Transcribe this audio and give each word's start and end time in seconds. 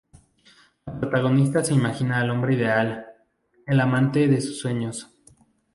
La 0.87 0.93
protagonista 0.99 1.63
se 1.63 1.75
imagina 1.75 2.19
al 2.19 2.31
hombre 2.31 2.55
ideal, 2.55 3.05
el 3.67 3.79
"amante 3.79 4.27
de 4.27 4.41
sus 4.41 4.57
sueños". 4.57 5.15